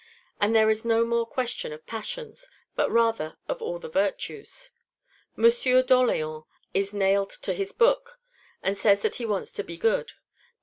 And 0.39 0.55
there 0.55 0.71
is 0.71 0.83
no 0.83 1.05
more 1.05 1.27
question 1.27 1.71
of 1.71 1.85
passions, 1.85 2.49
but 2.75 2.89
rather 2.91 3.37
of 3.47 3.61
all 3.61 3.77
the 3.77 3.87
virtues; 3.87 4.71
M. 5.37 5.43
d'Orléans 5.43 6.45
is 6.73 6.91
nailed 6.91 7.29
to 7.43 7.53
his 7.53 7.71
book, 7.71 8.17
and 8.63 8.75
says 8.75 9.03
that 9.03 9.17
he 9.17 9.27
wants 9.27 9.51
to 9.51 9.63
be 9.63 9.77
good; 9.77 10.07
but 10.07 10.13
M. 10.13 10.53